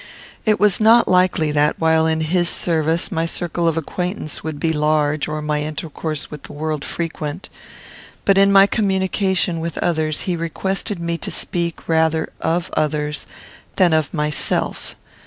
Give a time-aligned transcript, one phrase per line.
[0.47, 4.73] It was not likely that, while in his service, my circle of acquaintance would be
[4.73, 7.49] large or my intercourse with the world frequent;
[8.25, 13.27] but in my communication with others he requested me to speak rather of others
[13.75, 14.95] than of myself.